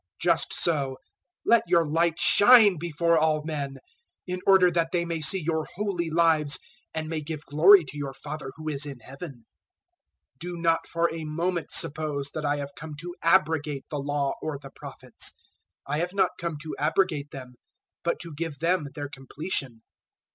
005:016 0.17 0.21
Just 0.21 0.53
so 0.53 0.97
let 1.45 1.63
your 1.67 1.85
light 1.85 2.19
shine 2.19 2.75
before 2.79 3.19
all 3.19 3.43
men, 3.43 3.77
in 4.25 4.39
order 4.47 4.71
that 4.71 4.91
they 4.91 5.05
may 5.05 5.21
see 5.21 5.39
your 5.39 5.67
holy 5.75 6.09
lives 6.09 6.57
and 6.91 7.07
may 7.07 7.21
give 7.21 7.45
glory 7.45 7.85
to 7.85 7.95
your 7.97 8.15
Father 8.15 8.49
who 8.55 8.67
is 8.67 8.87
in 8.87 8.99
Heaven. 9.01 9.45
005:017 10.39 10.39
"Do 10.39 10.57
not 10.57 10.87
for 10.87 11.13
a 11.13 11.23
moment 11.25 11.69
suppose 11.69 12.31
that 12.31 12.43
I 12.45 12.55
have 12.55 12.73
come 12.75 12.95
to 12.95 13.13
abrogate 13.21 13.85
the 13.91 13.99
Law 13.99 14.33
or 14.41 14.57
the 14.57 14.71
Prophets: 14.71 15.33
I 15.85 15.99
have 15.99 16.13
not 16.15 16.31
come 16.39 16.57
to 16.63 16.75
abrogate 16.79 17.29
them 17.29 17.53
but 18.03 18.19
to 18.21 18.33
give 18.33 18.57
them 18.57 18.87
their 18.95 19.07
completion. 19.07 19.83